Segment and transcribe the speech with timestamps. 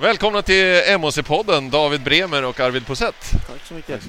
[0.00, 3.30] Välkomna till MHC-podden, David Bremer och Arvid Posett.
[3.30, 4.00] Tack så mycket.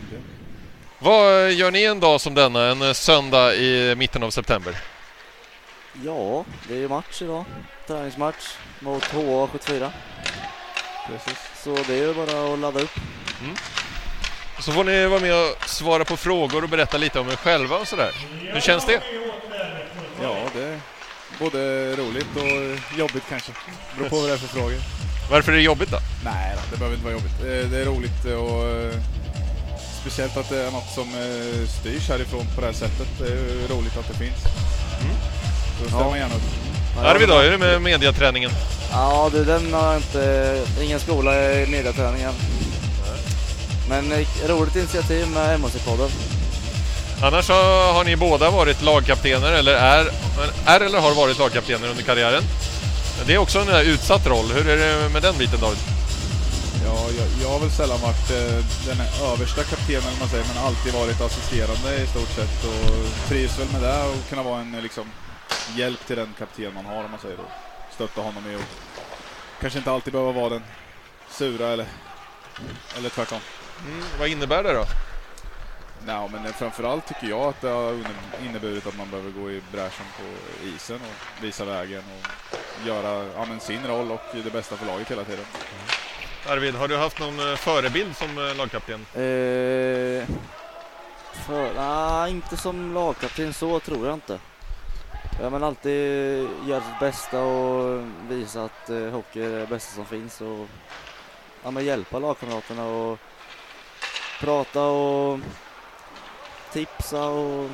[1.00, 4.76] Vad gör ni en dag som denna, en söndag i mitten av september?
[6.06, 7.46] Ja, det är ju match idag.
[7.88, 9.90] Träningsmatch mot HA74.
[11.08, 11.40] Precis.
[11.64, 12.96] Så det är ju bara att ladda upp.
[14.60, 17.78] Så får ni vara med och svara på frågor och berätta lite om er själva
[17.78, 18.12] och sådär.
[18.54, 19.02] Hur känns det?
[20.22, 20.80] Ja, det är
[21.40, 23.52] både roligt och jobbigt kanske.
[23.98, 25.01] Beror på vad det är för frågor.
[25.32, 25.98] Varför är det jobbigt då?
[26.24, 27.40] Nej det behöver inte vara jobbigt.
[27.40, 28.94] Eh, Det är roligt och eh,
[30.02, 33.08] speciellt att det är något som eh, styrs härifrån på det här sättet.
[33.20, 34.42] Det är roligt att det finns.
[35.80, 36.10] Så ställer Ja.
[36.10, 36.42] man gärna upp.
[37.06, 38.52] Arvid då, hur är det med mediaträningen?
[38.92, 40.62] Ja, du, den har inte...
[40.82, 42.34] Ingen skola i mediaträningen.
[43.90, 44.14] Men
[44.48, 46.10] roligt initiativ med MHC-podden.
[47.24, 50.06] Annars har ni båda varit lagkaptener, eller är,
[50.66, 52.44] är eller har varit lagkaptener under karriären.
[53.28, 54.46] Det är också en eh, utsatt roll.
[54.46, 55.80] Hur är det med den biten David?
[56.86, 58.98] Ja, jag, jag har väl sällan varit eh, den
[59.32, 63.82] översta kaptenen, man säger, men alltid varit assisterande i stort sett och trivs väl med
[63.82, 65.06] det och kunna vara en eh, liksom,
[65.76, 67.44] hjälp till den kapten man har, om man säger då.
[67.96, 68.62] Stötta honom i och
[69.62, 70.64] kanske inte alltid behöva vara den
[71.30, 71.86] sura eller,
[72.98, 73.40] eller tvärtom.
[73.88, 74.86] Mm, vad innebär det då?
[76.06, 79.62] Nej, men framförallt tycker jag att det har inne- inneburit att man behöver gå i
[79.72, 80.24] bräschen på
[80.68, 85.12] isen och visa vägen och göra ja, men sin roll och det bästa för laget
[85.12, 85.46] hela tiden.
[86.50, 89.06] Arvid, har du haft någon eh, förebild som eh, lagkapten?
[89.14, 90.28] Eh,
[91.34, 94.40] för, nej, inte som lagkapten så tror jag inte.
[95.42, 100.06] Ja, men alltid göra sitt bästa och visa att eh, hockey är det bästa som
[100.06, 100.68] finns och
[101.64, 103.20] ja, men hjälpa lagkamraterna och
[104.40, 105.40] prata och
[106.72, 107.70] tipsa och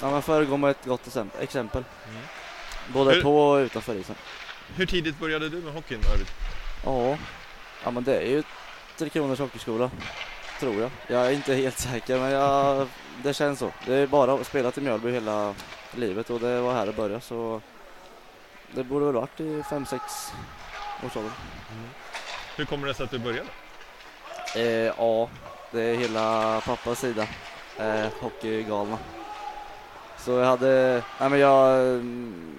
[0.00, 1.84] ja, men föregå med ett gott exemp- exempel.
[2.08, 2.22] Mm.
[2.88, 4.16] Både Hur- på och utanför isen.
[4.76, 6.26] Hur tidigt började du med hockeyn Arvid?
[6.84, 7.18] Ja,
[7.84, 8.42] ja men det är ju
[8.98, 9.90] Tre Kronors Hockeyskola.
[10.60, 10.90] Tror jag.
[11.06, 12.88] Jag är inte helt säker men jag,
[13.22, 13.70] det känns så.
[13.86, 15.54] Det är bara spelat i Mjölby hela
[15.94, 17.60] livet och det var här det började så
[18.72, 19.94] det borde väl varit i 5-6
[21.06, 21.32] års ålder.
[22.56, 23.48] Hur kommer det sig att du började?
[24.56, 24.62] Eh,
[24.98, 25.28] ja,
[25.70, 27.26] det är hela pappas sida.
[27.78, 28.98] Eh, hockeygalna.
[30.18, 32.52] Så jag hade, nej men jag mm,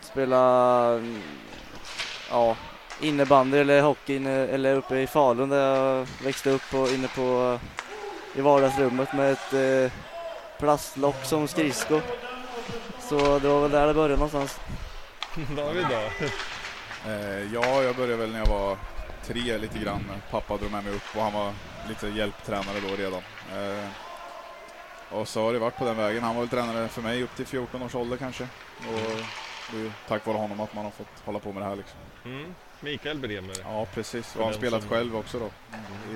[0.00, 1.22] spelade mm,
[2.30, 2.56] ja,
[3.00, 7.58] innebandy eller hockey inne, eller uppe i Falun där jag växte upp och inne på
[8.34, 9.98] i vardagsrummet med ett eh,
[10.58, 12.00] plastlock som skridsko.
[13.00, 14.60] Så det var väl där det började någonstans.
[15.56, 16.26] David då?
[17.10, 18.76] Eh, ja, jag började väl när jag var
[19.26, 20.04] tre lite grann.
[20.30, 21.52] Pappa drog med mig upp och han var
[21.88, 23.22] lite hjälptränare då redan.
[23.52, 23.88] Eh,
[25.14, 26.22] och så har det varit på den vägen.
[26.22, 28.44] Han var väl tränare för mig upp till 14 års ålder kanske.
[28.78, 29.22] Och
[29.70, 31.76] det är ju tack vare honom att man har fått hålla på med det här
[31.76, 31.98] liksom.
[32.24, 32.54] Mm.
[32.82, 33.56] Mikael Bremer.
[33.64, 34.34] Ja, precis.
[34.36, 35.50] Och han den spelat som- själv också då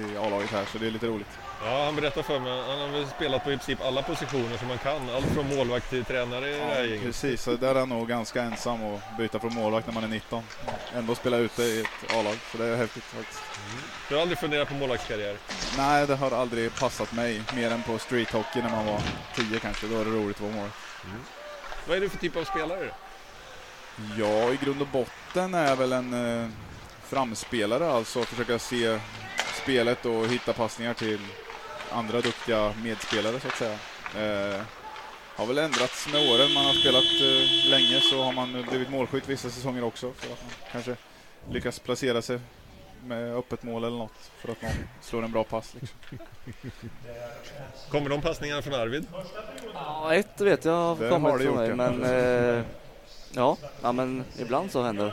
[0.00, 1.27] i A-laget här, så det är lite roligt.
[1.65, 2.62] Ja, han berättade för mig.
[2.69, 5.10] Han har väl spelat på i princip alla positioner som man kan.
[5.10, 7.03] Allt från målvakt till tränare i det här gänget.
[7.03, 10.09] Precis, så där är han nog ganska ensam och byta från målvakt när man är
[10.09, 10.43] 19.
[10.94, 13.41] Ändå spela ute i ett A-lag, så det är häftigt faktiskt.
[14.09, 15.37] Du har aldrig funderat på målvaktskarriär?
[15.77, 19.00] Nej, det har aldrig passat mig, mer än på streethockey när man var
[19.37, 19.87] 10 kanske.
[19.87, 20.77] Då är det roligt att vara målvakt.
[21.88, 22.91] Vad är du för typ av spelare?
[24.19, 26.49] Ja, i grund och botten är jag väl en eh,
[27.03, 28.99] framspelare, alltså försöka se
[29.62, 31.21] spelet och hitta passningar till
[31.93, 33.79] andra duktiga medspelare så att säga.
[34.17, 34.61] Eh,
[35.37, 36.53] har väl ändrats med åren.
[36.53, 40.13] Man har spelat eh, länge så har man blivit målskytt vissa säsonger också.
[40.13, 40.97] För att man kanske
[41.51, 42.41] lyckas placera sig
[43.05, 45.75] med öppet mål eller något för att man slår en bra pass.
[45.81, 45.99] Liksom.
[47.91, 49.07] Kommer de passningarna från Arvid?
[49.75, 51.91] Ja, ett vet jag har Det kommit har det från gjort, mig ja.
[51.91, 52.65] men eh,
[53.33, 55.13] ja, ja, men ibland så händer det.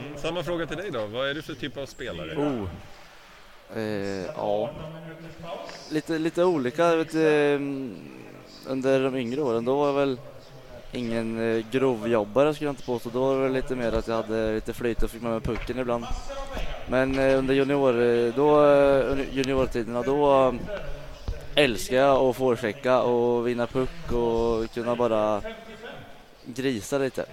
[0.00, 0.18] Mm.
[0.18, 1.06] Samma fråga till dig då.
[1.06, 2.36] Vad är du för typ av spelare?
[2.36, 2.68] Oh.
[3.76, 4.70] Eh, ja.
[5.90, 6.96] Lite, lite olika.
[6.96, 7.96] Vet, mm,
[8.66, 10.18] under de yngre åren då var jag väl
[10.92, 13.10] ingen eh, grovjobbare skulle jag inte påstå.
[13.12, 15.40] Då var det väl lite mer att jag hade lite flyt och fick med mig
[15.40, 16.04] pucken ibland.
[16.88, 20.54] Men eh, under junior, eh, då, eh, juniortiderna då eh,
[21.54, 25.42] älskar jag att forechecka och vinna puck och kunna bara
[26.44, 27.24] grisa lite.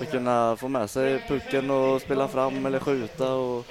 [0.00, 3.66] Och kunna få med sig pucken och spela fram eller skjuta och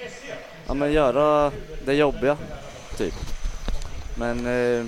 [0.66, 1.52] ja, men göra
[1.84, 2.36] det jobbiga,
[2.96, 3.14] typ.
[4.18, 4.86] Men eh,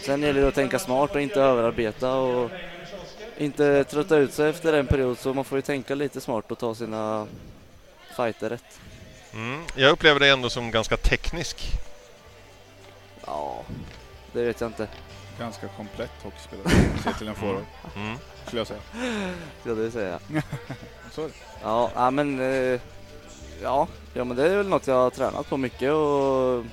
[0.00, 2.50] sen gäller det att tänka smart och inte överarbeta och
[3.38, 6.58] inte trötta ut sig efter en period så man får ju tänka lite smart och
[6.58, 7.26] ta sina
[8.16, 8.80] fighter rätt.
[9.32, 9.62] Mm.
[9.74, 11.72] Jag upplever dig ändå som ganska teknisk.
[13.26, 13.64] Ja,
[14.32, 14.88] det vet jag inte.
[15.38, 16.68] Ganska komplett hockeyspelare,
[17.04, 17.64] se till en forward,
[17.96, 18.16] Mm.
[18.46, 18.80] skulle jag säga.
[19.60, 20.18] Ska du säga.
[21.12, 21.32] Så är det.
[21.62, 22.80] Ja, ja men eh,
[23.62, 26.64] Ja, ja men det är väl något jag har tränat på mycket och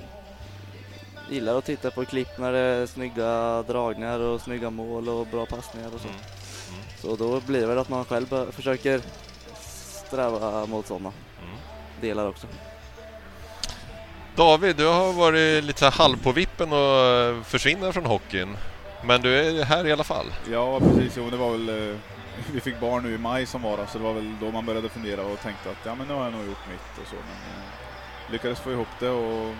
[1.30, 5.46] gillar att titta på klipp när det är snygga dragningar och snygga mål och bra
[5.46, 6.08] passningar och så.
[6.08, 6.20] Mm.
[6.70, 6.80] Mm.
[7.00, 9.00] Så då blir det väl att man själv försöker
[10.06, 11.12] sträva mot sådana
[11.42, 11.56] Mm.
[12.00, 12.46] delar också.
[14.36, 18.56] David, du har varit lite så halv på vippen och eh, försvinner från hockeyn.
[19.04, 20.26] Men du är här i alla fall.
[20.50, 21.14] Ja, precis.
[21.16, 21.90] Jo, det var väl...
[21.90, 21.96] eh,
[22.52, 24.88] Vi fick barn nu i maj som var så det var väl då man började
[24.88, 27.14] fundera och tänkte att ja, men nu har jag nog gjort mitt och så.
[27.14, 27.24] Men
[27.56, 29.54] eh, lyckades få ihop det och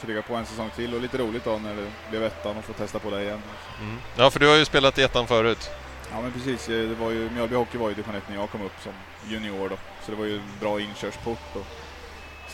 [0.00, 2.72] kriga på en säsong till och lite roligt då när det blev ettan och få
[2.72, 3.42] testa på det igen.
[3.80, 3.98] Mm.
[4.16, 5.70] Ja, för du har ju spelat i ettan förut.
[6.12, 8.50] Ja men precis, eh, det var ju, Mjölby Hockey var ju division 1 när jag
[8.50, 8.92] kom upp som
[9.28, 9.76] junior då.
[10.04, 11.54] Så det var ju en bra inkörsport.
[11.56, 11.66] Och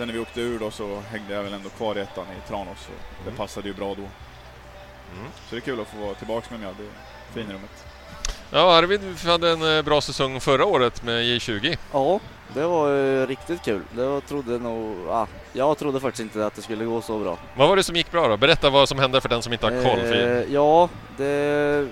[0.00, 2.48] sen när vi åkte ur då så hängde jag väl ändå kvar i ettan i
[2.48, 2.88] Tranås.
[2.88, 2.94] Och
[3.24, 3.36] det Mm.
[3.36, 4.02] passade ju bra då.
[4.02, 5.26] Mm.
[5.34, 6.82] Så det är kul att få vara tillbaks med Mjölby.
[7.34, 7.70] Finrummet.
[8.50, 11.78] Ja, Arvid hade en eh, bra säsong förra året med J20.
[11.92, 12.20] Ja,
[12.54, 13.82] det var ju riktigt kul.
[13.92, 17.38] Det var, trodde nog, ah, jag trodde faktiskt inte att det skulle gå så bra.
[17.56, 18.36] Vad var det som gick bra då?
[18.36, 20.00] Berätta vad som hände för den som inte har koll.
[20.00, 20.36] För...
[20.38, 21.88] Eh, ja, det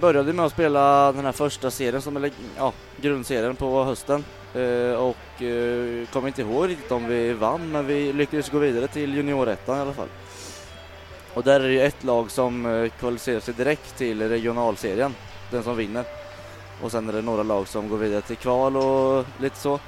[0.00, 4.24] började med att spela den här första serien, som, eller ja, grundserien på hösten.
[4.54, 8.88] Eh, och eh, kommer inte ihåg riktigt om vi vann, men vi lyckades gå vidare
[8.88, 10.08] till juniorettan i alla fall.
[11.34, 15.14] Och där är det ju ett lag som eh, kvalificerar sig direkt till regionalserien,
[15.50, 16.04] den som vinner.
[16.82, 19.80] Och sen är det några lag som går vidare till kval och lite så.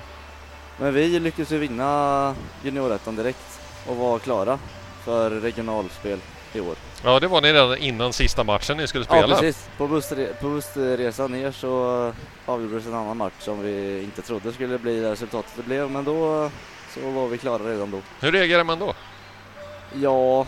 [0.79, 4.59] Men vi lyckades ju vinna juniorettan direkt och var klara
[5.05, 6.19] för regionalspel
[6.57, 6.77] i år.
[7.05, 9.37] Ja, det var ni redan innan sista matchen ni skulle Ja spela.
[9.37, 12.13] precis, på, bussre på bussresan ner så
[12.47, 16.05] avgjordes en annan match som vi inte trodde skulle bli det resultatet det blev men
[16.05, 16.51] då
[16.95, 17.99] så var vi klara redan då.
[18.21, 18.95] Hur reagerar man då?
[19.95, 20.47] Ja,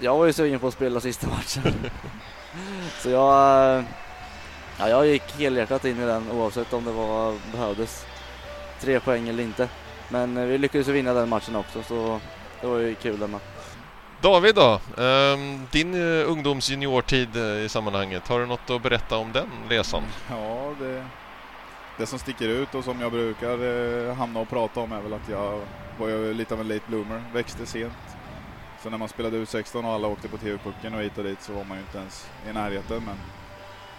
[0.00, 1.62] jag var ju sugen på att spela sista matchen.
[2.98, 3.84] så jag,
[4.78, 8.06] ja, jag gick helhjärtat in i den oavsett om det var, behövdes
[8.80, 9.68] tre poäng eller inte.
[10.08, 12.20] Men eh, vi lyckades vinna den matchen också så
[12.60, 13.38] det var ju kul ändå.
[14.22, 14.80] David då?
[15.02, 18.28] Ehm, din eh, ungdomsjuniortid eh, i sammanhanget.
[18.28, 20.02] Har du något att berätta om den resan?
[20.30, 21.06] Ja, det,
[21.98, 23.58] det som sticker ut och som jag brukar
[24.08, 25.60] eh, hamna och prata om är väl att jag
[25.98, 27.92] var ju lite av en late bloomer, växte sent.
[28.82, 31.52] Så när man spelade U16 och alla åkte på TV-pucken och hit och dit så
[31.52, 33.02] var man ju inte ens i närheten.
[33.06, 33.16] Men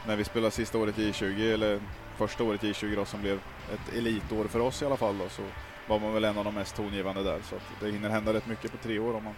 [0.07, 1.79] när vi spelade sista året i I20, eller
[2.17, 3.39] första året i I20 då, som blev
[3.73, 5.41] ett elitår för oss i alla fall då, så
[5.87, 7.39] var man väl en av de mest tongivande där.
[7.49, 9.33] Så att det hinner hända rätt mycket på tre år om man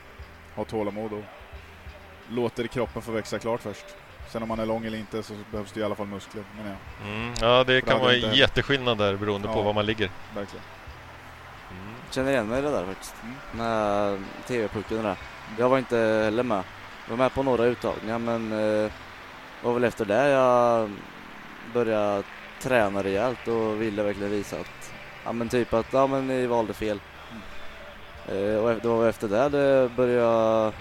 [0.56, 1.24] har tålamod och
[2.30, 3.86] låter kroppen få växa klart först.
[4.32, 6.70] Sen om man är lång eller inte så behövs det i alla fall muskler, menar
[7.02, 7.08] jag.
[7.14, 7.34] Mm.
[7.42, 9.62] Ja, det kan hade vara inte- jätteskillnad där beroende på Ja.
[9.62, 10.10] var man ligger.
[10.36, 10.66] Verkligen.
[11.72, 11.94] Mm.
[12.12, 13.16] Känner igen mig i det där faktiskt.
[13.24, 13.36] Mm.
[13.52, 15.18] Med TV-pucken och det där.
[15.58, 16.64] Jag var inte heller med.
[17.08, 18.52] Jag var med på några uttagningar men
[18.86, 18.92] eh,
[19.64, 20.92] var väl efter det jag
[21.74, 22.24] började
[22.62, 24.94] träna rejält och ville verkligen visa att,
[25.26, 27.00] ja men typ att, ja men ni valde fel.
[28.28, 30.72] Eh, och det var efter det det började,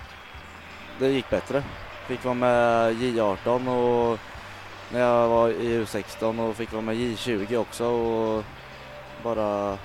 [0.98, 1.62] det gick bättre.
[2.08, 4.18] Fick vara med J18 och
[4.92, 8.44] när jag var i U16 och fick vara med J20 också och
[9.22, 9.78] bara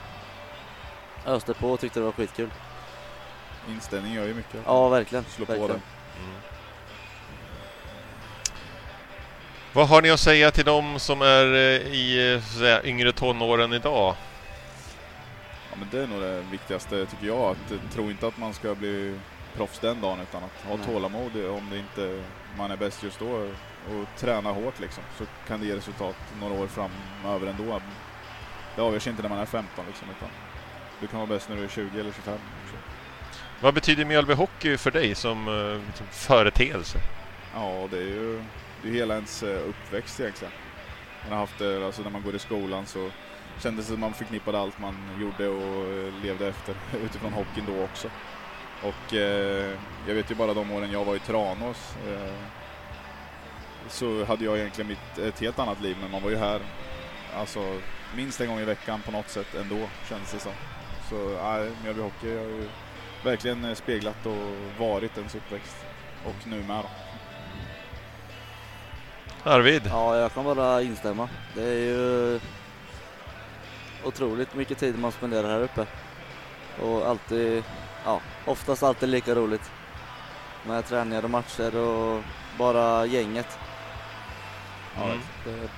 [1.26, 2.50] öste på och tyckte det var skitkul.
[3.70, 4.60] Inställning gör ju mycket.
[4.66, 5.26] Ja, verkligen.
[5.26, 5.82] Slå på verkligen.
[6.16, 6.22] det.
[6.24, 6.36] Mm.
[9.74, 12.84] Vad har ni att säga till de som är eh, i eh, så att säga,
[12.84, 14.16] yngre tonåren idag?
[15.80, 17.42] Men det är nog det viktigaste tycker jag.
[17.42, 19.20] Att, eh, tro inte att man ska bli
[19.56, 20.86] proffs den dagen utan att ha Nej.
[20.86, 22.24] tålamod om det inte
[22.58, 23.30] man är bäst just då
[23.90, 25.04] och träna hårt liksom.
[25.18, 27.82] Så kan det ge resultat några år framöver ändå.
[28.76, 30.30] Det avgörs inte när man är 15 liksom utan
[31.00, 32.38] du kan vara bäst när du är 20 eller 25.
[32.72, 32.78] Så.
[33.62, 36.98] Vad betyder Mjölby Hockey för dig som, eh, som företeelse?
[37.54, 38.44] Ja, det är ju
[38.82, 40.54] det är hela ens eh, uppväxt egentligen.
[41.24, 43.10] Man har haft det, alltså när man går i skolan så
[43.60, 48.10] kändes som man förknippade allt man gjorde och eh, levde efter utifrån hockeyn då också.
[48.84, 49.74] Och eh,
[50.08, 52.34] jag vet ju bara de åren jag var i Tranås eh,
[53.90, 56.62] så hade jag egentligen mitt, ett helt annat liv men man var ju här
[57.36, 57.80] alltså
[58.16, 60.52] minst en gång i veckan på något sätt ändå kändes det som.
[61.10, 62.70] Så nej, Mjölby Hockey har ju
[63.24, 65.86] verkligen eh, speglat och varit ens uppväxt
[66.26, 66.90] och nu med då.
[69.52, 69.82] Arvid?
[69.86, 71.30] Ja, jag kan bara instämma.
[71.56, 72.40] Det är ju
[74.08, 75.86] otroligt mycket tid man spenderar här uppe.
[76.82, 77.64] Och alltid,
[78.06, 79.72] ja, oftast alltid lika roligt.
[80.68, 82.24] Med träningar och matcher och
[82.58, 83.60] bara gänget.
[85.04, 85.20] Mm.
[85.46, 85.70] Det,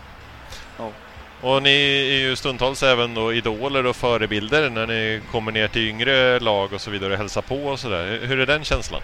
[1.42, 1.70] Och ni
[2.10, 6.74] är ju stundtals även då idoler och förebilder när ni kommer ner till yngre lag
[6.74, 8.20] och så vidare och hälsar på och sådär.
[8.24, 9.02] Hur är den känslan?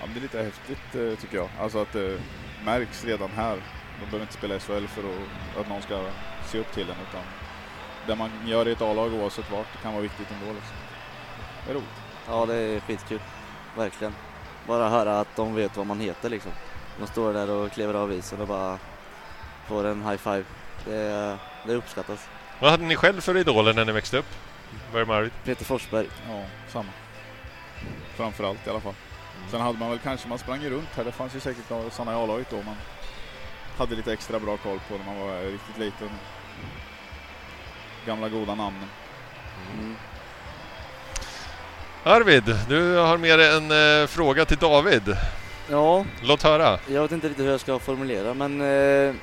[0.00, 1.48] Ja, det är lite häftigt eh, tycker jag.
[1.60, 2.20] Alltså att det
[2.64, 3.56] märks redan här.
[4.00, 6.04] De behöver inte spela SHL för att, att någon ska
[6.46, 7.22] se upp till en utan
[8.06, 10.76] det man gör i ett A-lag oavsett vart, det kan vara viktigt ändå liksom.
[11.64, 11.88] Det är roligt.
[12.28, 13.20] Ja, det är skitkul.
[13.76, 14.14] Verkligen.
[14.66, 16.52] Bara höra att de vet vad man heter liksom.
[16.98, 18.78] De står där och kliver av isen och bara
[19.68, 20.44] får en high five.
[20.84, 22.28] Det, det uppskattas.
[22.60, 24.34] Vad hade ni själv för idoler när ni växte upp?
[24.92, 25.32] Börjar med Arvid.
[25.44, 26.08] Peter Forsberg.
[26.28, 26.90] Ja, samma.
[28.16, 28.94] Framförallt i alla fall.
[29.50, 31.90] Sen hade man väl kanske, man sprang ju runt här, det fanns ju säkert några
[31.90, 32.76] sådana i A-laget då man
[33.78, 36.10] hade lite extra bra koll på när man var riktigt liten.
[38.06, 38.88] Gamla goda namnen.
[39.78, 39.96] Mm.
[42.04, 45.16] Arvid, du har med dig en eh, fråga till David.
[45.70, 46.78] Ja, Låt höra.
[46.88, 49.14] jag vet inte riktigt hur jag ska formulera men eh,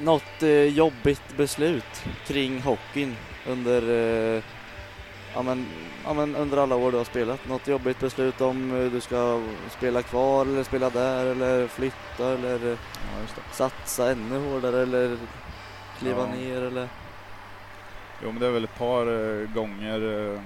[0.00, 3.82] något eh, jobbigt beslut kring hockeyn under,
[4.36, 4.42] eh,
[5.34, 5.66] ja, men,
[6.04, 7.48] ja, men under alla år du har spelat.
[7.48, 9.40] Något jobbigt beslut om eh, du ska
[9.78, 13.42] spela kvar eller spela där eller flytta eller Ja, just det.
[13.52, 15.16] satsa ännu hårdare eller
[15.98, 16.36] kliva Ja.
[16.36, 16.88] ner eller...
[18.24, 20.00] Jo men det är väl ett par eh, gånger.
[20.34, 20.40] Eh,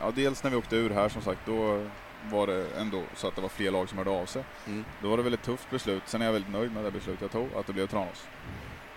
[0.00, 1.86] ja, dels när vi åkte ur här som sagt, då
[2.30, 4.44] var det ändå så att det var fler lag som hörde av sig.
[4.66, 4.84] Mm.
[5.02, 6.02] Då var det väl ett tufft beslut.
[6.06, 8.26] Sen är jag väldigt nöjd med det beslutet jag tog, att det blev Tranås.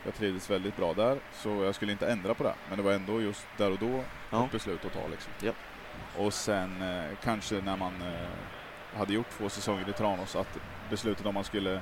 [0.04, 2.54] Jag trivdes väldigt bra där, så jag skulle inte ändra på det.
[2.70, 4.46] Men det var ändå just där och då Ja.
[4.46, 5.32] ett beslut att ta liksom.
[5.42, 5.52] Ja.
[6.18, 10.58] Och sen eh, kanske när man eh, hade gjort två säsonger i Tranås, att
[10.90, 11.82] beslutet om man skulle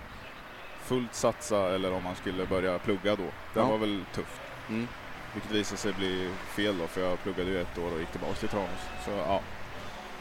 [0.84, 3.68] fullt satsa eller om man skulle börja plugga då, det Ja.
[3.68, 4.42] var väl tufft.
[4.70, 4.88] Mm.
[5.34, 8.34] Vilket visade sig bli fel då, för jag pluggade ju ett år och gick tillbaka
[8.34, 8.88] till Tranås.
[9.06, 9.40] Så ja,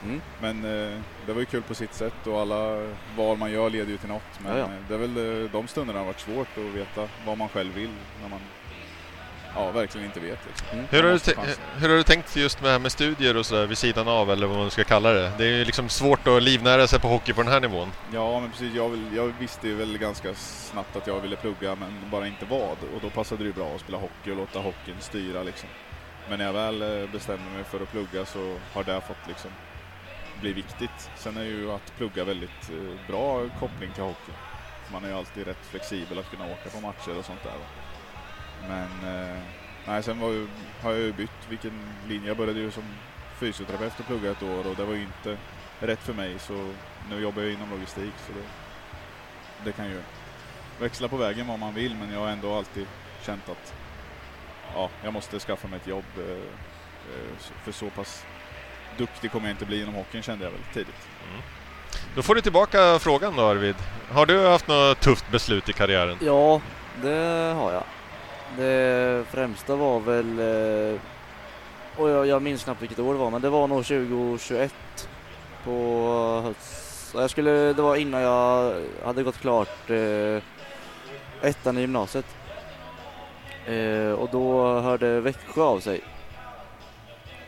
[0.05, 0.21] Mm.
[0.41, 3.91] men eh, det var ju kul på sitt sätt och alla val man gör leder
[3.91, 4.41] ju till något.
[4.45, 4.65] Men Ja, ja.
[4.65, 7.75] eh, det är väl eh, de stunderna har varit svårt att veta vad man själv
[7.75, 7.91] vill
[8.23, 8.41] när man
[9.55, 10.39] ja, verkligen inte vet.
[10.47, 10.67] Liksom.
[10.73, 10.87] Mm.
[10.91, 11.35] Hur har, du
[11.81, 14.59] hur har du tänkt just med, med studier och sådär vid sidan av eller vad
[14.59, 15.33] man ska kalla det?
[15.39, 17.93] Det är ju liksom svårt att livnära sig på hockey på den här nivån.
[18.13, 18.75] Ja, men precis.
[18.75, 22.45] Jag, vill, jag visste ju väl ganska snabbt att jag ville plugga, men bara inte
[22.45, 22.77] vad.
[22.95, 25.69] Och då passade det ju bra att spela hockey och låta hockeyn styra liksom.
[26.29, 29.51] Men när jag väl eh, bestämde mig för att plugga så har det fått liksom
[30.41, 31.11] bli viktigt.
[31.17, 34.33] Sen är ju att plugga väldigt eh, bra koppling till hockey.
[34.93, 37.53] Man är ju alltid rätt flexibel att kunna åka på matcher och sånt där.
[38.69, 38.89] Men
[39.31, 39.37] eh,
[39.87, 40.47] nej, sen var ju,
[40.83, 41.73] har jag ju bytt vilken
[42.09, 42.29] linje.
[42.29, 42.83] Jag började ju som
[43.41, 45.37] fysioterapeut och plugga ett år och det var ju inte
[45.81, 46.39] rätt för mig.
[46.39, 46.73] Så
[47.11, 48.45] nu jobbar jag inom logistik så det,
[49.65, 50.03] det kan ju
[50.81, 52.87] växla på vägen vad man vill men jag har ändå alltid
[53.23, 53.75] känt att
[54.75, 56.05] ja, jag måste skaffa mig ett jobb.
[56.19, 58.25] eh, eh, För så pass
[58.99, 61.09] duktig kommer jag inte bli inom hockeyn kände jag väl tidigt.
[62.15, 63.77] Då får du tillbaka frågan då Arvid.
[64.11, 66.17] Har du haft något tufft beslut i karriären?
[66.21, 66.61] Ja,
[67.03, 67.83] det har jag.
[68.57, 71.01] Det främsta var väl, eh,
[71.97, 74.75] och jag, jag minns knappt vilket år det var, men det var nog 2021
[75.65, 77.15] på höst.
[77.15, 80.43] Jag skulle, det var innan jag hade gått klart eh,
[81.43, 82.27] ettan i gymnasiet.
[83.67, 86.01] Eh, och då hörde Växjö av sig.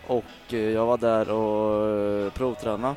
[0.06, 1.88] Och eh, jag var där och
[2.26, 2.94] eh, provtränade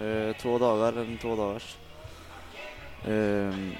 [0.00, 1.76] eh, två dagar, en två dagars.
[3.08, 3.72] Ehm,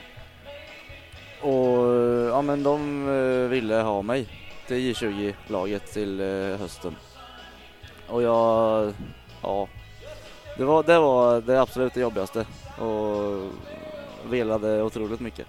[1.41, 1.87] och
[2.31, 4.27] ja men de eh, ville ha mig
[4.67, 6.97] till J20-laget till eh, hösten.
[8.09, 8.93] Och jag,
[9.43, 9.69] ja,
[10.59, 12.47] det var, det var det absolut det jobbigaste
[12.79, 13.43] och
[14.31, 15.47] velade otroligt mycket.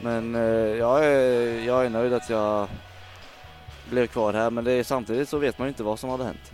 [0.00, 0.40] Men eh,
[0.78, 2.68] jag, är, jag är nöjd att jag
[3.90, 6.24] blev kvar här men det är, samtidigt så vet man ju inte vad som hade
[6.24, 6.52] hänt.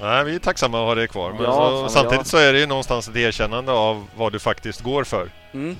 [0.00, 1.32] Nej, vi är tacksamma att ha dig kvar.
[1.32, 4.38] Men Ja, så, samtidigt jag- så är det ju någonstans ett erkännande av vad du
[4.38, 5.30] faktiskt går för.
[5.52, 5.76] Mm.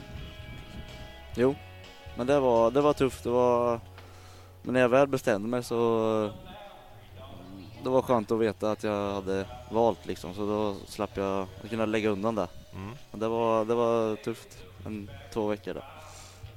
[1.34, 1.54] Jo,
[2.16, 3.24] men det var, det var tufft.
[3.24, 3.80] Det var...
[4.62, 6.30] Men när jag väl bestämde mig så...
[7.82, 11.86] Det var skönt att veta att jag hade valt liksom, så då slapp jag kunna
[11.86, 12.46] lägga undan det.
[12.74, 12.90] Mm.
[13.12, 14.48] Det var, det var tufft,
[14.86, 15.84] en, två veckor där.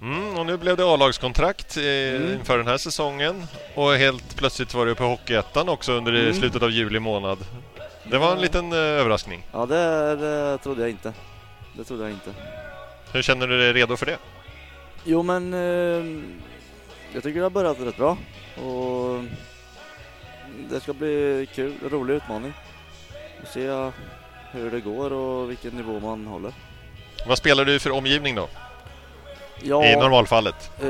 [0.02, 2.34] Mm, och nu blev det A-lagskontrakt Mm.
[2.34, 3.44] inför den här säsongen.
[3.76, 6.34] Och helt plötsligt var du på Hockeyettan också under Mm.
[6.34, 7.38] slutet av juli månad.
[8.12, 9.48] Det var en liten eh, överraskning.
[9.52, 11.14] Ja, det, det trodde jag inte.
[11.78, 12.34] Det trodde jag inte.
[13.14, 14.18] Hur känner du dig redo för det?
[15.04, 16.22] Jo, men eh,
[17.14, 18.18] jag tycker det har börjat rätt bra.
[18.64, 19.24] Och
[20.70, 22.54] det ska bli kul, rolig utmaning.
[23.42, 23.92] Och se
[24.52, 26.54] hur det går och vilken nivå man håller.
[27.28, 28.48] Vad spelar du för omgivning då?
[29.62, 30.72] Ja, I normalfallet?
[30.82, 30.88] eh,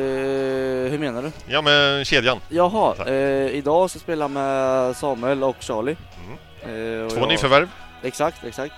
[0.92, 1.32] hur menar du?
[1.48, 2.40] Ja, med kedjan.
[2.50, 5.96] Jaha, eh, idag ska jag spela med Samuel och Charlie.
[6.26, 7.00] Mm.
[7.00, 7.70] Eh, och Två jag- nyförvärv.
[8.04, 8.74] Exakt, exakt.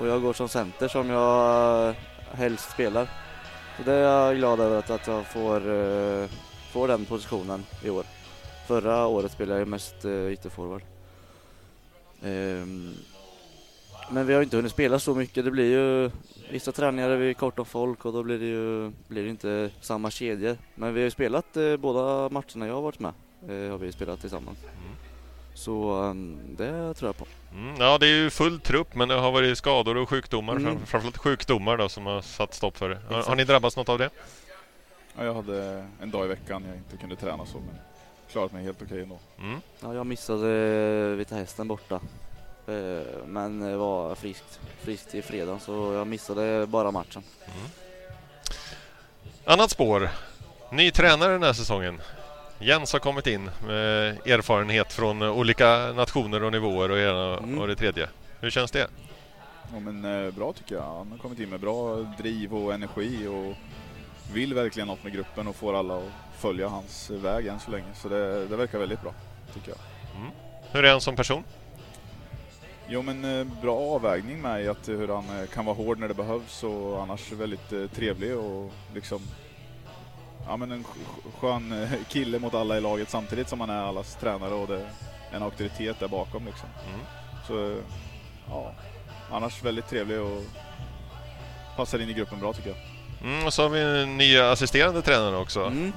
[0.00, 1.94] Och jag går som center som jag
[2.32, 3.06] helst spelar.
[3.80, 6.28] Så det är jag glad över att, att jag får, uh,
[6.72, 8.04] får den positionen i år.
[8.66, 10.82] Förra året spelade jag ju mest uh, ytterforward.
[12.22, 12.94] Um,
[14.10, 15.44] men vi har inte hunnit spela så mycket.
[15.44, 16.10] Det blir ju
[16.50, 19.70] vissa träningar är vi kort om folk och då blir det ju blir det inte
[19.80, 20.56] samma kedjor.
[20.74, 23.12] Men vi har ju spelat eh, båda matcherna jag har varit med.
[23.48, 24.58] eh, har vi spelat tillsammans.
[24.62, 25.09] Mm.
[25.60, 27.26] Så um, det tror jag på.
[27.52, 30.56] Mm, ja, det är ju full trupp men det har varit skador och sjukdomar.
[30.56, 30.64] Mm.
[30.64, 32.98] Fram, framförallt sjukdomar då, som har satt stopp för det.
[33.08, 34.10] Har, har ni drabbats något av det?
[35.16, 37.74] Ja, jag hade en dag i veckan jag inte kunde träna så, men
[38.32, 39.18] klarat mig helt okej ändå.
[39.38, 39.60] Mm.
[39.80, 42.00] Ja, jag missade Vita Hästen borta.
[42.66, 47.22] Eh, men eh, var friskt, friskt i fredag så jag missade bara matchen.
[49.44, 50.10] Annat spår.
[50.72, 52.00] Ny tränare den här säsongen.
[52.62, 57.58] Jens har kommit in med erfarenhet från olika nationer och nivåer och det ena Mm.
[57.58, 58.08] och det tredje.
[58.40, 58.86] Hur känns det?
[59.72, 60.82] Ja, men eh, bra tycker jag.
[60.82, 63.54] Han har kommit in med bra driv och energi och
[64.34, 66.04] vill verkligen något med gruppen och får alla att
[66.38, 67.94] följa hans väg än så länge.
[67.94, 69.14] Så det, det verkar väldigt bra,
[69.54, 69.78] tycker jag.
[70.72, 71.44] Hur är han som person?
[72.88, 76.08] Jo men eh, bra avvägning med i att hur han eh, kan vara hård när
[76.08, 79.20] det behövs och annars väldigt trevlig och liksom
[80.46, 83.82] Ja men en sk- skön eh, kille mot alla i laget samtidigt som han är
[83.82, 84.86] allas tränare och det är
[85.32, 86.68] en auktoritet där bakom liksom.
[86.88, 87.00] Mm.
[87.46, 87.80] Så
[88.48, 88.72] ja,
[89.30, 90.42] annars väldigt trevlig och
[91.76, 92.78] passar in i gruppen bra tycker jag.
[93.30, 95.60] Mm, och så har vi en ny assisterande tränare också.
[95.64, 95.92] Mm.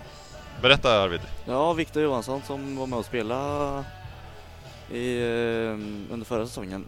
[0.62, 1.22] Berätta Arvid.
[1.46, 3.84] Ja, Viktor Johansson som var med och spelade
[4.92, 5.72] i, eh,
[6.14, 6.86] under förra säsongen.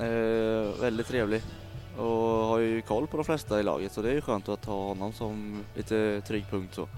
[0.00, 1.42] Eh, väldigt trevlig
[1.98, 4.64] och har ju koll på de flesta i laget så det är ju skönt att
[4.64, 6.88] ha honom som lite trygg punkt så.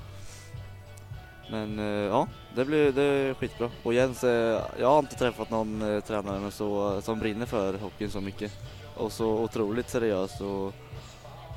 [1.51, 3.71] Men eh, ja, det blir det är skitbra.
[3.83, 7.79] Och Jens, eh, jag har inte träffat någon eh, tränare men så, som brinner för
[7.79, 8.53] hockeyn så mycket.
[8.97, 10.73] Och så otroligt seriös och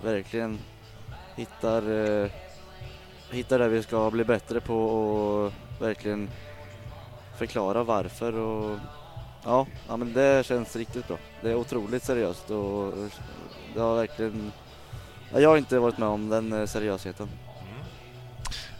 [0.03, 0.59] verkligen
[1.35, 1.81] hittar
[3.31, 6.29] Hittar det vi ska bli bättre på och verkligen
[7.37, 8.79] förklara varför och
[9.43, 11.17] ja, ja men det känns riktigt bra.
[11.41, 12.93] Det är otroligt seriöst och
[13.73, 14.51] det har verkligen
[15.33, 17.29] ja, jag har inte varit med om den eh, seriösheten.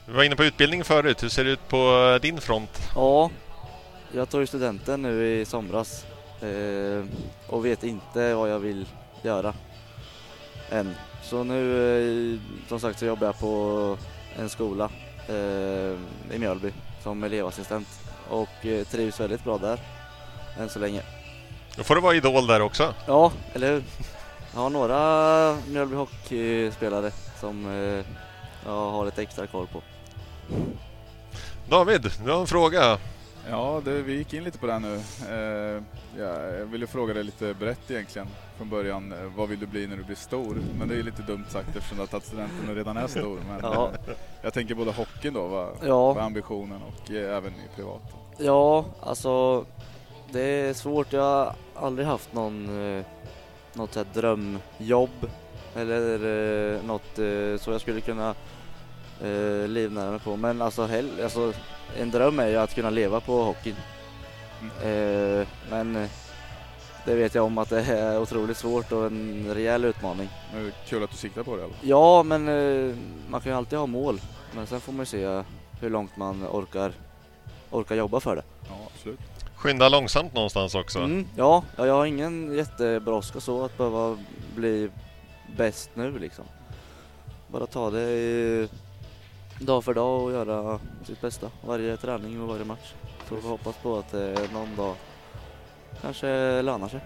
[0.06, 1.24] Vi var inne på utbildning förut.
[1.24, 2.90] Hur ser det ut på din front?
[2.96, 3.30] Ja,
[4.12, 6.06] jag tog studenten nu i somras
[6.42, 7.06] eh,
[7.48, 8.86] och vet inte vad jag vill
[9.22, 9.54] göra
[10.70, 10.96] än.
[11.24, 13.98] Så nu, eh, som sagt, så jobbar jag på
[14.40, 14.90] en skola
[15.28, 17.88] eh, i Mjölby som elevassistent
[18.30, 19.80] och eh, trivs väldigt bra där
[20.58, 21.02] än så länge.
[21.76, 22.94] Då får du vara idol där också.
[23.08, 23.84] Ja, eller hur?
[24.54, 28.06] Jag har några Mjölby hockeyspelare som eh,
[28.66, 29.82] jag har lite extra koll på.
[31.70, 32.98] David, du har en fråga.
[33.50, 34.96] Ja, det, vi gick in lite på det här nu.
[35.30, 35.84] Eh,
[36.24, 39.12] ja, jag ville fråga dig lite brett egentligen från början.
[39.12, 40.58] Eh, vad vill du bli när du blir stor?
[40.80, 43.08] Men det är ju lite dumt sagt eftersom du har tagit studenten och redan är
[43.08, 43.40] stor.
[43.48, 43.92] Men Ja.
[44.42, 46.22] jag tänker både hockeyn då, vad, Ja.
[46.22, 48.02] ambitionen och eh, även i privat.
[48.38, 49.66] Ja, alltså
[50.32, 51.14] det är svårt.
[51.14, 53.06] Jag har aldrig haft någon, eh,
[53.74, 55.30] något så här drömjobb
[55.76, 56.14] eller
[56.76, 58.36] eh, något eh, så jag skulle kunna
[59.24, 60.36] eh, livnära mig på.
[60.36, 61.54] Men alltså, hell, alltså
[61.98, 63.76] en dröm är ju att kunna leva på hockeyn.
[64.84, 66.08] Eh, men
[67.06, 70.30] det vet jag om att det är otroligt svårt och en rejäl utmaning.
[70.54, 71.72] Men kul att du siktar på det fall.
[71.82, 72.96] Ja, men eh,
[73.30, 74.22] man kan ju alltid ha mål.
[74.56, 75.44] Men sen får man ju se
[75.82, 76.92] hur långt man orkar,
[77.72, 78.44] orkar jobba för det.
[78.70, 79.20] Ja, absolut.
[79.60, 81.00] Skynda långsamt någonstans också.
[81.00, 84.18] Mm, ja, ja, jag har ingen jättebrådska så att behöva
[84.56, 84.90] bli
[85.58, 86.46] bäst nu liksom.
[87.48, 88.70] Bara ta det i,
[89.60, 91.52] dag för dag och göra sitt bästa.
[91.66, 92.94] Varje träning och varje match.
[93.30, 94.96] Så vi hoppas på att det någon dag
[96.02, 97.00] kanske lönar sig.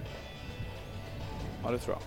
[1.63, 2.03] Ja, det tror jag.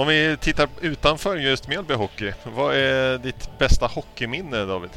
[0.00, 2.32] Om vi tittar utanför just Mjölby Hockey.
[2.56, 4.90] Vad är ditt bästa hockeyminne David?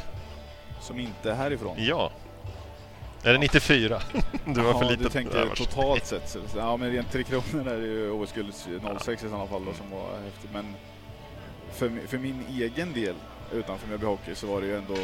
[0.81, 1.75] Som inte är härifrån.
[1.79, 2.11] Ja.
[3.23, 4.01] Är det 94?
[4.45, 5.03] Du var för ja, liten.
[5.03, 6.37] du tänker Ja, vars- totalt sett.
[6.57, 8.53] Ja, men rent Tre Kronor är det ju OS-guld
[9.01, 10.49] 06 i sådana fall då, som var häftigt.
[10.53, 10.75] Men
[11.73, 13.15] för, för min egen del
[13.53, 14.95] utanför Mjölby Hockey så var det ju ändå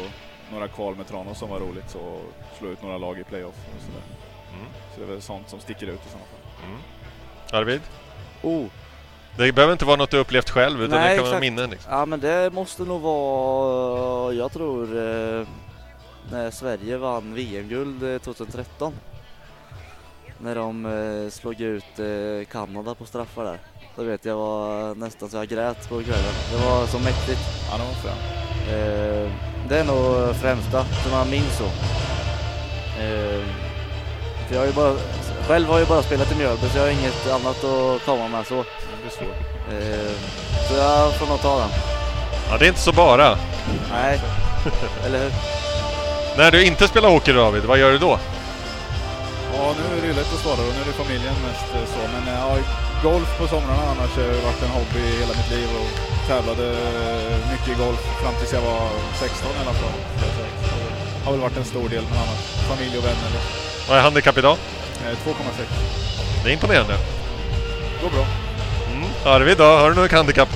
[0.52, 1.90] några kval med Tranås som var roligt.
[1.90, 2.20] Så
[2.58, 4.02] slå ut några lag i playoff och sådär.
[4.54, 4.66] Mm.
[4.94, 6.68] Så det är väl sånt som sticker ut i sådana fall.
[6.68, 6.78] Mm.
[7.52, 7.80] Arvid?
[8.42, 8.66] Oh,
[9.36, 11.40] Det behöver inte vara något du upplevt själv utan Nej, det kan vara exakt.
[11.40, 11.70] minnen.
[11.70, 11.92] Liksom.
[11.92, 14.82] ja men det måste nog vara, jag tror,
[15.40, 15.46] eh,
[16.32, 18.92] när Sverige vann VM-guld eh, 2013.
[20.38, 23.58] När de eh, slog ut eh, Kanada på straffar där.
[23.96, 26.34] Då vet jag var nästan så jag grät på kvällen.
[26.52, 27.40] Det var så mäktigt.
[27.70, 28.18] Ja, det var fram.
[28.68, 29.32] Eh,
[29.68, 31.64] det är nog främsta som man minns så.
[33.02, 33.42] Eh,
[34.48, 34.94] för jag har ju bara,
[35.48, 38.28] själv har jag ju bara spelat i Mjölby så jag har inget annat att komma
[38.28, 38.54] med så.
[38.54, 39.38] Det blir svårt.
[39.70, 40.12] Eh,
[40.68, 41.68] så jag får nog ta den.
[42.50, 43.38] Ja, det är inte så bara.
[43.92, 44.20] Nej,
[45.06, 45.57] eller hur?
[46.38, 48.18] När du inte spelar hockey David, vad gör du då?
[49.54, 51.86] Ja, nu är det ju lätt att svara och nu är det familjen mest eh,
[51.94, 52.02] så.
[52.14, 52.56] Men eh, ja,
[53.02, 55.90] golf på somrarna annars har det varit en hobby hela mitt liv och
[56.28, 58.80] tävlade eh, mycket i golf fram tills jag var
[59.20, 59.96] 16 i alla fall.
[60.36, 60.42] Så
[61.24, 63.30] har väl varit en stor del, men annars familj och vänner.
[63.88, 64.56] Vad är handikapp idag?
[65.04, 65.34] Eh, 2,6.
[66.44, 66.94] Det är imponerande.
[68.02, 68.26] Går bra.
[68.92, 69.08] Mm.
[69.24, 70.52] Arvid då, har du något handikapp?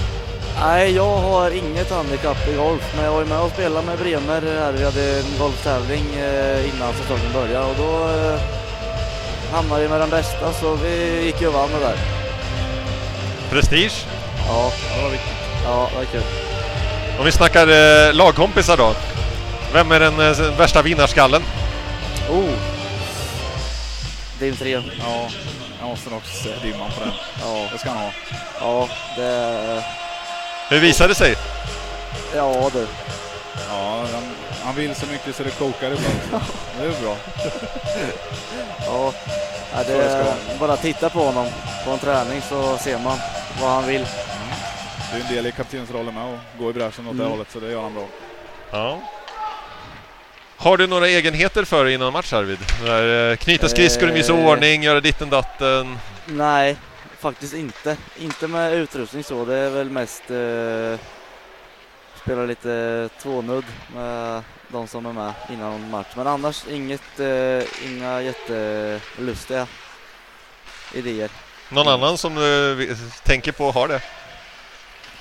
[0.60, 4.42] Nej, jag har inget handikapp i golf, men jag var med och spelade med Bremer
[4.60, 4.72] här.
[4.72, 8.40] Vi hade en golftävling eh, innan säsongen började och då eh,
[9.52, 11.96] hamnade vi med den bästa så vi gick ju och vann det där.
[13.50, 14.06] Prestige?
[14.48, 15.32] Ja, Ja, det var viktigt.
[15.64, 16.22] ja, det var kul.
[17.18, 18.94] Om vi snackar eh, lagkompisar då.
[19.72, 21.42] Vem är den eh, värsta vinnarskallen?
[22.30, 22.50] Oh!
[24.38, 24.70] Dim 3.
[24.72, 25.28] Ja,
[25.80, 27.12] jag måste nog se dimman på den.
[27.40, 28.10] Ja, Det ska han ha.
[28.60, 29.84] ja, det...
[30.72, 31.34] Hur visar det sig?
[32.34, 32.86] Ja du.
[33.68, 34.22] Ja, han,
[34.64, 36.44] han vill så mycket så det kokar ibland.
[36.80, 37.16] Det är bra.
[38.86, 39.12] Ja,
[39.86, 41.46] det det, bara titta på honom
[41.84, 43.18] på en träning så ser man
[43.60, 44.06] vad han vill.
[45.12, 47.30] Det är en del i kaptensrollen med att gå i bräschen åt det Mm.
[47.30, 48.04] hållet, så det gör han bra.
[48.70, 49.00] Ja.
[50.56, 52.58] Har du några egenheter för dig innan match Arvid?
[52.82, 54.46] Det där, eh, Knyta skridskor i viss Eh.
[54.46, 55.98] ordning, göra ditten datten.
[56.26, 56.76] Nej,
[57.22, 57.96] faktiskt inte.
[58.18, 59.44] Inte med utrustning så.
[59.44, 61.06] Det är väl mest eh,
[62.22, 66.06] spela lite tvånudd med de som är med innan match.
[66.16, 69.66] Men annars inget, eh, inga jättelustiga
[70.94, 71.30] idéer.
[71.68, 74.02] Någon annan som du vi- tänker på har det?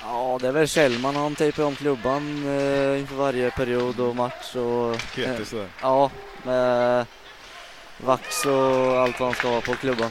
[0.02, 1.16] Ja, det är väl Kjellman.
[1.16, 4.54] Han tejpar om klubban eh, inför varje period och match.
[4.56, 5.68] Och, Petig sådär.
[5.82, 6.10] Ja,
[6.42, 7.06] med
[7.98, 10.10] vax och allt vad han ska ha på klubban.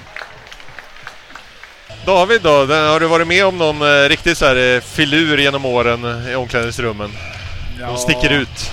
[2.06, 5.66] David då, har du varit med om någon eh, riktig så här eh, filur genom
[5.66, 7.12] åren i omklädningsrummen?
[7.80, 8.72] De sticker ut.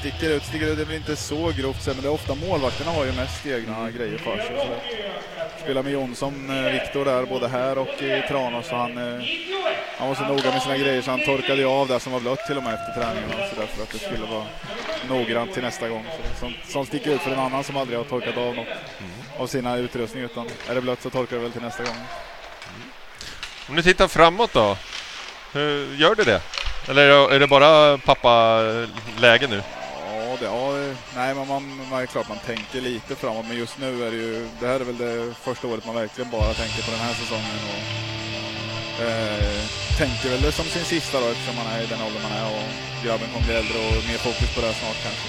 [0.00, 0.76] Sticker ut, sticker ut.
[0.76, 3.76] Det är väl inte så grovt men det är ofta målvakterna har ju mest egna
[3.76, 3.96] Mm.
[3.96, 4.56] grejer för sig.
[4.56, 5.62] Så.
[5.64, 8.66] Spelar med Jonsson, eh, Viktor där, både här och i Tranås.
[8.68, 8.96] Så han,
[9.98, 12.20] han var så noga med sina grejer så han torkade ju av det som var
[12.20, 13.30] blött till och med efter träningen.
[13.54, 14.44] Så där, för att det skulle vara
[15.08, 16.04] noggrant till nästa gång.
[16.34, 18.66] Så som, som sticker ut för en annan som aldrig har torkat av något
[19.38, 20.22] av sina utrustning.
[20.24, 21.96] Utan är det blött så torkar det väl till nästa gång.
[23.68, 24.76] Om du tittar framåt då?
[25.52, 26.40] Hur, gör du det?
[26.88, 29.62] Eller är det- bara pappa-läge nu?
[30.06, 30.72] Ja, det, ja,
[31.16, 34.16] nej, men man, man är klart man tänker lite framåt, men just nu är det
[34.16, 37.14] ju, det här är väl det första året man verkligen bara tänker på den här
[37.14, 37.82] säsongen och
[39.04, 39.60] eh,
[39.98, 42.46] tänker väl det som sin sista då eftersom man är i den åldern man är
[42.46, 42.64] och
[43.04, 45.28] grabben kommer bli äldre och mer fokus på det här snart kanske.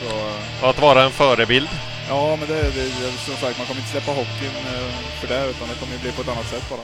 [0.00, 1.68] Så, eh, Och att vara en förebild?
[2.08, 5.68] Ja, men det, det, som sagt, man kommer inte släppa hockeyn eh, för det, utan
[5.68, 6.80] det kommer ju bli på ett annat sätt bara.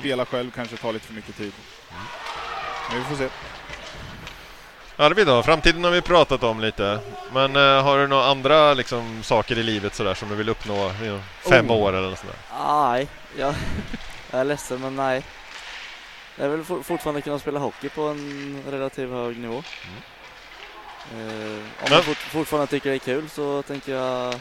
[0.00, 1.52] Spela själv kanske tar lite för mycket tid.
[2.90, 3.28] Men vi får se.
[4.96, 5.42] Arvid då?
[5.42, 6.98] Framtiden har vi pratat om lite.
[7.32, 10.92] Men eh, har du några andra liksom, saker i livet sådär som du vill uppnå
[11.04, 11.76] inom fem Oh.
[11.76, 12.58] år eller något sånt där?
[12.66, 13.54] Nej, jag,
[14.30, 15.22] jag är ledsen men nej.
[16.36, 19.62] Jag vill for, fortfarande kunna spela hockey på en relativt hög nivå.
[21.12, 24.34] Eh, om jag fort, fortfarande tycker det är kul så tänker jag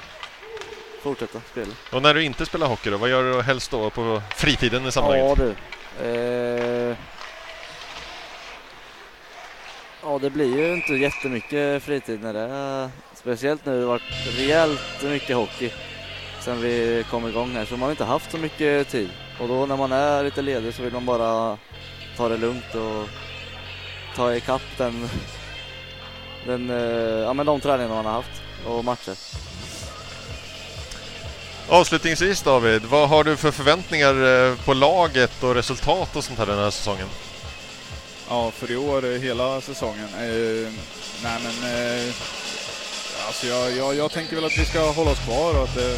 [1.01, 1.73] fortsätta spela.
[1.91, 2.97] Och när du inte spelar hockey då?
[2.97, 5.37] Vad gör du helst då på fritiden i Ja sammanhanget?
[5.37, 5.55] du.
[6.05, 6.95] Eh,
[10.03, 14.37] ja det blir ju inte jättemycket fritid när det är, speciellt nu har det varit
[14.37, 15.71] rejält mycket hockey
[16.39, 19.65] sen vi kom igång här så man har inte haft så mycket tid och då
[19.65, 21.57] när man är lite ledig så vill man bara
[22.17, 23.09] ta det lugnt och
[24.15, 25.09] ta ikapp den,
[26.47, 29.15] den eh, ja men de träningarna man har haft och matcher.
[31.69, 36.45] Avslutningsvis David, vad har du för förväntningar eh, på laget och resultat och sånt här
[36.45, 37.07] den här säsongen?
[38.29, 40.07] Ja, för i år, eh, hela säsongen.
[40.13, 40.71] Eh,
[41.23, 42.13] nej men, eh,
[43.27, 45.97] alltså jag, jag, jag tänker väl att vi ska hålla oss kvar och att det,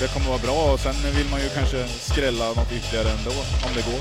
[0.00, 0.72] det kommer vara bra.
[0.72, 3.30] Och sen vill man ju kanske skrälla något ytterligare ändå,
[3.66, 4.00] om det går.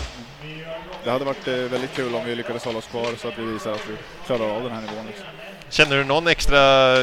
[1.04, 3.71] Det hade varit väldigt kul om vi lyckades hålla oss kvar så att vi visar
[3.71, 5.06] att vi klarar av den här nivån.
[5.08, 5.25] Liksom.
[5.69, 6.95] Känner du någon extra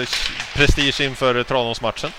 [0.54, 2.10] prestige inför Tranås-matchen?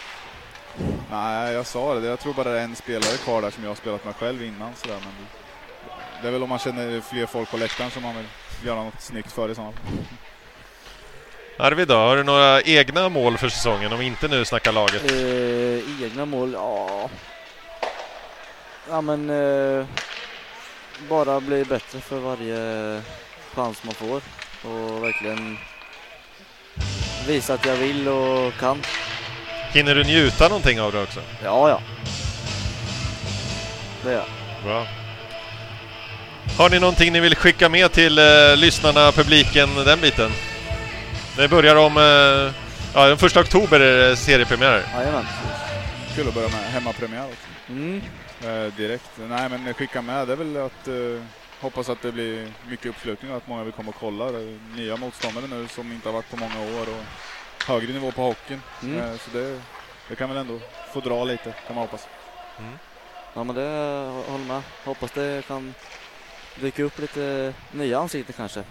[1.11, 2.07] Nej, jag sa det.
[2.07, 4.43] Jag tror bara det är en spelare kvar där som jag har spelat med själv
[4.43, 4.75] innan.
[4.75, 5.13] Sådär, men
[6.21, 8.25] det är väl om man känner fler folk på läktaren som man vill
[8.65, 9.81] göra något snyggt för i sådana fall.
[11.57, 15.11] Arvid då, har du några egna mål för säsongen om vi inte nu snackar laget?
[15.11, 17.09] Eh, egna mål, ja.
[18.89, 19.85] Ja men eh,
[21.09, 23.01] bara bli bättre för varje
[23.53, 24.21] chans man får
[24.69, 25.57] och verkligen
[27.27, 28.81] visa att jag vill och kan.
[29.73, 31.19] Hinner du njuta någonting av det också?
[31.43, 31.81] Ja, ja.
[34.03, 34.25] Det är jag.
[34.63, 34.87] Bra.
[36.57, 40.31] Har ni någonting ni vill skicka med till eh, lyssnarna, publiken, den biten?
[41.37, 41.97] Det börjar om...
[41.97, 42.53] Eh,
[42.93, 44.83] ja, den första oktober är det seriepremiär.
[44.95, 45.25] Jajamän.
[46.15, 47.71] Kul att börja med hemmapremiär också.
[47.71, 48.01] Mm.
[48.43, 49.09] Eh, direkt.
[49.17, 50.93] Nej men skicka med det är väl att eh,
[51.63, 54.31] hoppas att det blir mycket uppslutning och att många vill komma och kolla.
[54.31, 57.03] Det är nya motståndare nu som inte har varit på många år och
[57.67, 58.61] högre nivå på hockeyn.
[58.83, 58.99] Mm.
[58.99, 59.61] Eh, Så det,
[60.09, 60.59] det kan väl ändå
[60.93, 62.07] få dra lite, kan man hoppas.
[63.33, 64.61] Ja men det jag håller med.
[64.85, 65.73] Hoppas det kan
[66.61, 68.63] dyka upp lite nya ansikten kanske.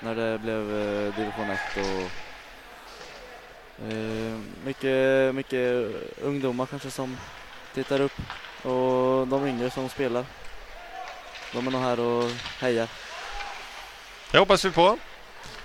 [0.00, 2.10] När det blev eh, division 1 och
[3.92, 5.86] eh, mycket, mycket
[6.22, 7.16] ungdomar kanske som
[7.74, 8.20] tittar upp
[8.62, 10.24] och de yngre som spelar.
[11.52, 12.88] De är nog här och hejar.
[14.30, 14.98] Det hoppas vi på.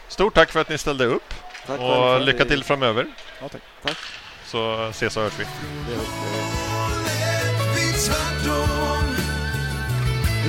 [0.08, 1.34] Stort tack för att ni ställde upp
[1.68, 3.08] Tack och lycka till framöver.
[3.42, 3.62] Ja, tack.
[3.84, 3.98] Tack.
[4.46, 5.46] Så ses och hörs vi.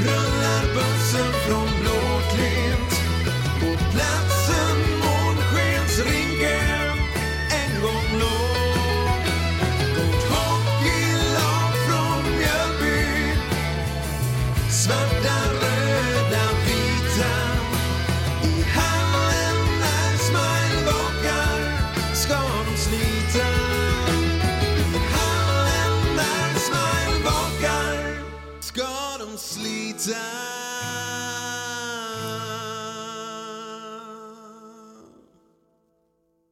[0.04, 2.85] Rullar bussen från Blåklint